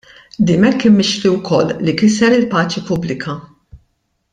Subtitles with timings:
[0.51, 3.41] Dimech kien mixli wkoll li kiser il-paċi pubblika.